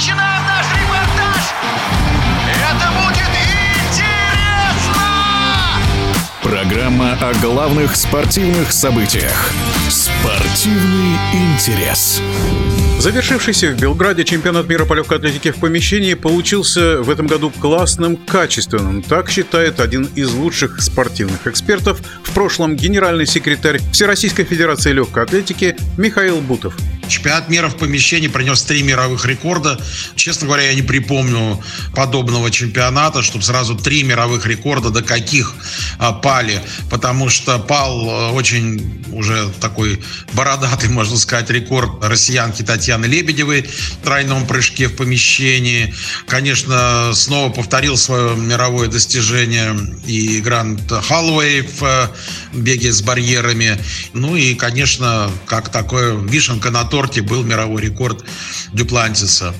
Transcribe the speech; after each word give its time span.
начинаем 0.00 0.42
наш 0.46 0.66
репортаж! 0.72 1.52
Это 2.48 2.90
будет 2.96 3.28
интересно! 3.84 5.02
Программа 6.42 7.12
о 7.20 7.34
главных 7.42 7.94
спортивных 7.96 8.72
событиях. 8.72 9.52
Спортивный 9.90 11.18
интерес. 11.34 12.22
Завершившийся 12.98 13.72
в 13.72 13.78
Белграде 13.78 14.24
чемпионат 14.24 14.68
мира 14.70 14.86
по 14.86 14.94
легкой 14.94 15.18
атлетике 15.18 15.52
в 15.52 15.56
помещении 15.56 16.14
получился 16.14 17.02
в 17.02 17.10
этом 17.10 17.26
году 17.26 17.50
классным, 17.50 18.16
качественным. 18.16 19.02
Так 19.02 19.28
считает 19.28 19.80
один 19.80 20.08
из 20.14 20.32
лучших 20.32 20.80
спортивных 20.80 21.46
экспертов, 21.46 22.00
в 22.22 22.32
прошлом 22.32 22.74
генеральный 22.74 23.26
секретарь 23.26 23.82
Всероссийской 23.92 24.46
Федерации 24.46 24.92
легкой 24.92 25.24
атлетики 25.24 25.76
Михаил 25.98 26.40
Бутов. 26.40 26.74
Чемпионат 27.10 27.48
мира 27.48 27.68
в 27.68 27.76
помещении 27.76 28.28
принес 28.28 28.62
три 28.62 28.82
мировых 28.82 29.26
рекорда. 29.26 29.78
Честно 30.14 30.46
говоря, 30.46 30.62
я 30.62 30.74
не 30.74 30.82
припомню 30.82 31.60
подобного 31.92 32.50
чемпионата, 32.52 33.22
чтобы 33.22 33.44
сразу 33.44 33.74
три 33.74 34.04
мировых 34.04 34.46
рекорда 34.46 34.90
до 34.90 35.02
каких 35.02 35.54
а, 35.98 36.12
пали. 36.12 36.62
Потому 36.88 37.28
что 37.28 37.58
пал 37.58 38.08
а, 38.08 38.30
очень 38.30 39.02
уже 39.12 39.50
такой 39.60 40.00
бородатый, 40.34 40.88
можно 40.88 41.16
сказать, 41.16 41.50
рекорд 41.50 42.02
россиянки 42.02 42.62
Татьяны 42.62 43.06
Лебедевой 43.06 43.62
в 43.62 44.04
тройном 44.04 44.46
прыжке 44.46 44.86
в 44.86 44.94
помещении. 44.94 45.92
Конечно, 46.28 47.10
снова 47.12 47.50
повторил 47.52 47.96
свое 47.96 48.36
мировое 48.36 48.86
достижение 48.86 49.76
и 50.06 50.40
Грант 50.40 50.90
Халлоуэй 50.90 51.62
в 51.62 51.82
а, 51.82 52.10
беге 52.52 52.92
с 52.92 53.02
барьерами. 53.02 53.78
Ну 54.12 54.36
и, 54.36 54.54
конечно, 54.54 55.28
как 55.46 55.70
такое 55.70 56.14
вишенка 56.14 56.70
на 56.70 56.84
торте 56.84 56.99
торте 57.00 57.22
был 57.22 57.42
мировой 57.42 57.80
рекорд 57.80 58.22
Дюплантиса. 58.74 59.54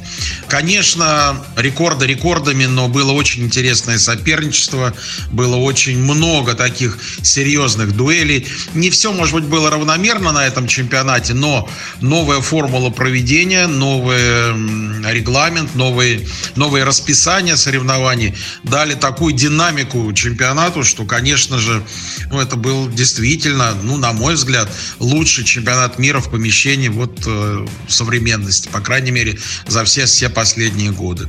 Конечно, 0.51 1.43
рекорды 1.57 2.07
рекордами, 2.07 2.67
но 2.67 2.89
было 2.89 3.13
очень 3.13 3.45
интересное 3.45 3.99
соперничество, 3.99 4.93
было 5.31 5.57
очень 5.57 5.99
много 5.99 6.55
таких 6.55 6.99
серьезных 7.23 7.97
дуэлей. 7.97 8.47
Не 8.75 8.91
все, 8.91 9.13
может 9.13 9.35
быть, 9.35 9.45
было 9.45 9.71
равномерно 9.71 10.33
на 10.33 10.47
этом 10.47 10.67
чемпионате, 10.67 11.35
но 11.35 11.71
новая 12.01 12.41
формула 12.41 12.91
проведения, 12.91 13.67
новый 13.67 14.21
регламент, 15.13 15.75
новые, 15.75 16.27
новые 16.57 16.85
расписания 16.85 17.57
соревнований 17.57 18.35
дали 18.65 18.95
такую 18.95 19.35
динамику 19.35 20.13
чемпионату, 20.13 20.85
что, 20.85 21.05
конечно 21.05 21.59
же, 21.59 21.83
ну, 22.31 22.41
это 22.41 22.57
был 22.57 22.89
действительно, 22.89 23.75
ну, 23.83 23.97
на 23.97 24.13
мой 24.13 24.35
взгляд, 24.35 24.69
лучший 24.99 25.45
чемпионат 25.45 25.99
мира 25.99 26.21
в 26.21 26.31
помещении 26.31 26.89
вот 26.89 27.21
Э, 27.33 27.67
современности, 27.89 28.69
по 28.69 28.81
крайней 28.81 29.11
мере, 29.11 29.39
за 29.67 29.85
все, 29.85 30.07
все 30.07 30.29
последние 30.41 30.91
годы. 30.91 31.29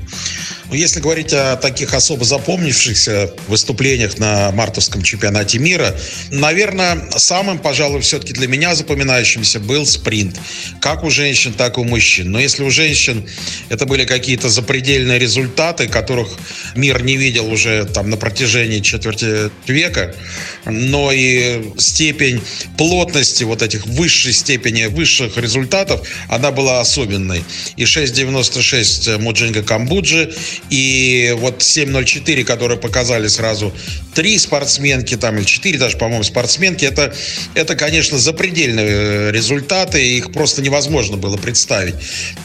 Но 0.71 0.77
если 0.77 1.01
говорить 1.01 1.33
о 1.33 1.57
таких 1.57 1.93
особо 1.93 2.23
запомнившихся 2.23 3.33
выступлениях 3.49 4.17
на 4.19 4.51
мартовском 4.51 5.03
чемпионате 5.03 5.59
мира, 5.59 5.93
наверное, 6.29 7.09
самым, 7.17 7.59
пожалуй, 7.59 7.99
все-таки 7.99 8.31
для 8.31 8.47
меня 8.47 8.73
запоминающимся 8.73 9.59
был 9.59 9.85
спринт. 9.85 10.39
Как 10.79 11.03
у 11.03 11.09
женщин, 11.09 11.51
так 11.51 11.77
и 11.77 11.81
у 11.81 11.83
мужчин. 11.83 12.31
Но 12.31 12.39
если 12.39 12.63
у 12.63 12.71
женщин 12.71 13.27
это 13.67 13.85
были 13.85 14.05
какие-то 14.05 14.47
запредельные 14.47 15.19
результаты, 15.19 15.89
которых 15.89 16.29
мир 16.73 17.03
не 17.03 17.17
видел 17.17 17.51
уже 17.51 17.83
там 17.83 18.09
на 18.09 18.15
протяжении 18.15 18.79
четверти 18.79 19.51
века, 19.67 20.15
но 20.63 21.11
и 21.11 21.73
степень 21.77 22.41
плотности 22.77 23.43
вот 23.43 23.61
этих 23.61 23.85
высшей 23.87 24.31
степени, 24.31 24.85
высших 24.85 25.35
результатов, 25.35 26.07
она 26.29 26.51
была 26.51 26.79
особенной. 26.79 27.43
И 27.75 27.83
6.96 27.83 29.17
Муджинга 29.17 29.63
Камбуджи, 29.63 30.33
и 30.69 31.33
вот 31.37 31.59
7.04, 31.59 32.43
которые 32.43 32.77
показали 32.77 33.27
сразу 33.27 33.73
три 34.13 34.37
спортсменки, 34.37 35.17
там, 35.17 35.37
или 35.37 35.45
четыре 35.45 35.77
даже, 35.77 35.97
по-моему, 35.97 36.23
спортсменки, 36.23 36.85
это, 36.85 37.13
это, 37.53 37.75
конечно, 37.75 38.17
запредельные 38.17 39.31
результаты, 39.31 40.17
их 40.17 40.31
просто 40.31 40.61
невозможно 40.61 41.17
было 41.17 41.37
представить. 41.37 41.95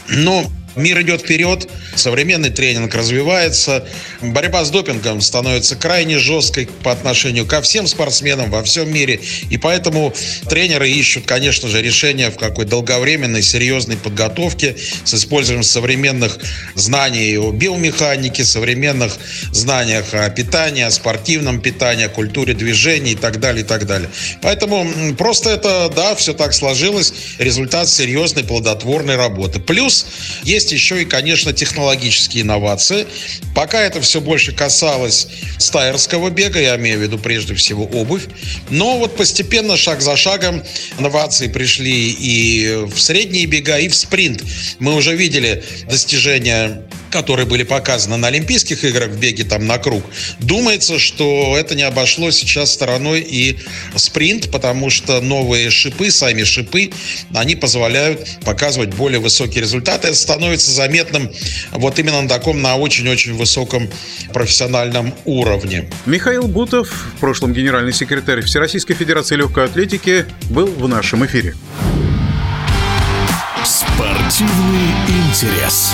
Но 0.09 0.49
Мир 0.77 1.01
идет 1.01 1.21
вперед, 1.21 1.67
современный 1.95 2.51
тренинг 2.51 2.93
развивается, 2.93 3.87
борьба 4.21 4.63
с 4.63 4.69
допингом 4.69 5.21
становится 5.21 5.75
крайне 5.75 6.19
жесткой 6.19 6.67
по 6.83 6.91
отношению 6.91 7.45
ко 7.45 7.61
всем 7.61 7.87
спортсменам 7.87 8.51
во 8.51 8.63
всем 8.63 8.93
мире. 8.93 9.19
И 9.49 9.57
поэтому 9.57 10.13
тренеры 10.47 10.89
ищут, 10.89 11.25
конечно 11.25 11.67
же, 11.67 11.81
решения 11.81 12.29
в 12.29 12.37
какой 12.37 12.65
долговременной, 12.65 13.41
серьезной 13.41 13.97
подготовке 13.97 14.75
с 15.03 15.13
использованием 15.13 15.63
современных 15.63 16.37
знаний 16.75 17.37
о 17.37 17.51
биомеханике, 17.51 18.43
современных 18.43 19.17
знаниях 19.51 20.13
о 20.13 20.29
питании, 20.29 20.83
о 20.83 20.91
спортивном 20.91 21.59
питании, 21.59 22.05
о 22.05 22.09
культуре 22.09 22.53
движения 22.53 23.13
и 23.13 23.15
так 23.15 23.39
далее, 23.39 23.63
и 23.63 23.67
так 23.67 23.87
далее. 23.87 24.09
Поэтому 24.41 25.15
просто 25.15 25.49
это, 25.49 25.91
да, 25.95 26.13
все 26.15 26.33
так 26.33 26.53
сложилось, 26.53 27.13
результат 27.39 27.89
серьезной 27.89 28.43
плодотворной 28.43 29.15
работы. 29.15 29.59
Плюс 29.59 30.05
есть 30.43 30.66
есть 30.67 30.71
еще 30.71 31.01
и, 31.01 31.05
конечно, 31.05 31.53
технологические 31.53 32.43
инновации. 32.43 33.07
Пока 33.55 33.81
это 33.81 34.01
все 34.01 34.19
больше 34.19 34.51
касалось 34.51 35.27
стайерского 35.57 36.29
бега, 36.29 36.59
я 36.59 36.75
имею 36.75 36.99
в 36.99 37.01
виду 37.01 37.17
прежде 37.17 37.55
всего 37.55 37.85
обувь. 37.85 38.23
Но 38.69 38.97
вот 38.97 39.15
постепенно, 39.15 39.77
шаг 39.77 40.01
за 40.01 40.17
шагом, 40.17 40.63
инновации 40.99 41.47
пришли 41.47 42.11
и 42.11 42.85
в 42.85 42.99
средние 42.99 43.45
бега, 43.45 43.79
и 43.79 43.87
в 43.87 43.95
спринт. 43.95 44.43
Мы 44.79 44.95
уже 44.95 45.15
видели 45.15 45.63
достижения 45.89 46.83
которые 47.11 47.45
были 47.45 47.63
показаны 47.63 48.17
на 48.17 48.27
Олимпийских 48.27 48.83
играх 48.83 49.09
в 49.09 49.19
беге 49.19 49.43
там 49.43 49.65
на 49.65 49.77
круг, 49.77 50.03
думается, 50.39 50.99
что 50.99 51.55
это 51.57 51.75
не 51.75 51.83
обошло 51.83 52.31
сейчас 52.31 52.73
стороной 52.73 53.21
и 53.21 53.59
спринт, 53.95 54.51
потому 54.51 54.89
что 54.89 55.21
новые 55.21 55.69
шипы, 55.69 56.11
сами 56.11 56.43
шипы, 56.43 56.91
они 57.33 57.55
позволяют 57.55 58.27
показывать 58.43 58.89
более 58.89 59.19
высокие 59.19 59.61
результаты. 59.61 60.09
Это 60.09 60.17
становится 60.17 60.71
заметным 60.71 61.31
вот 61.71 61.99
именно 61.99 62.21
на 62.21 62.29
таком, 62.29 62.61
на 62.61 62.75
очень-очень 62.75 63.33
высоком 63.33 63.89
профессиональном 64.33 65.13
уровне. 65.25 65.89
Михаил 66.05 66.47
Бутов, 66.47 66.89
в 67.17 67.19
прошлом 67.19 67.53
генеральный 67.53 67.93
секретарь 67.93 68.41
Всероссийской 68.41 68.95
Федерации 68.95 69.35
легкой 69.35 69.65
атлетики, 69.65 70.25
был 70.49 70.67
в 70.67 70.87
нашем 70.87 71.25
эфире. 71.25 71.55
Спортивный 73.63 74.91
интерес. 75.07 75.93